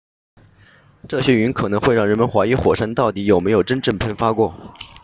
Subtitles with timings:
[1.07, 4.51] 这些云可能会让人们怀疑火山到底有没有真正喷发过